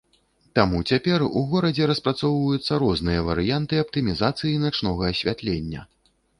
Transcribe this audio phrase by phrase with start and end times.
[0.59, 5.81] Таму цяпер у горадзе распрацоўваюцца розныя варыянты аптымізацыі начнога асвятлення.